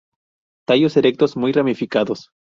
Tallos 0.67 0.97
erectos, 0.97 1.37
muy 1.37 1.51
ramificados. 1.51 2.31